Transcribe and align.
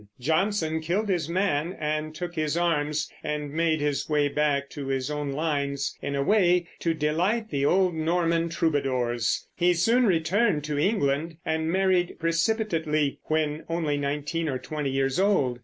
Jonson 0.19 0.81
killed 0.81 1.09
his 1.09 1.29
man, 1.29 1.77
and 1.79 2.15
took 2.15 2.33
his 2.33 2.57
arms, 2.57 3.07
and 3.23 3.53
made 3.53 3.81
his 3.81 4.09
way 4.09 4.29
back 4.29 4.67
to 4.71 4.87
his 4.87 5.11
own 5.11 5.31
lines 5.31 5.95
in 6.01 6.15
a 6.15 6.23
way 6.23 6.65
to 6.79 6.95
delight 6.95 7.51
the 7.51 7.65
old 7.67 7.93
Norman 7.93 8.49
troubadours. 8.49 9.47
He 9.55 9.75
soon 9.75 10.07
returned 10.07 10.63
to 10.63 10.79
England, 10.79 11.37
and 11.45 11.71
married 11.71 12.15
precipitately 12.17 13.19
when 13.25 13.63
only 13.69 13.95
nineteen 13.95 14.49
or 14.49 14.57
twenty 14.57 14.89
years 14.89 15.19
old. 15.19 15.59